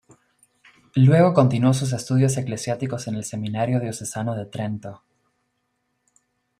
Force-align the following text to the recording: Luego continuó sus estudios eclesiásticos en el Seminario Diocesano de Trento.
Luego 0.95 1.31
continuó 1.31 1.75
sus 1.75 1.93
estudios 1.93 2.35
eclesiásticos 2.35 3.07
en 3.07 3.13
el 3.13 3.23
Seminario 3.23 3.79
Diocesano 3.79 4.33
de 4.33 4.47
Trento. 4.47 5.03